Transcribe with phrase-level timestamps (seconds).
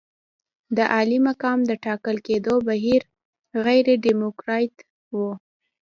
[0.77, 3.01] د عالي مقام د ټاکل کېدو بهیر
[3.65, 4.73] غیر ډیموکراتیک
[5.17, 5.31] وو.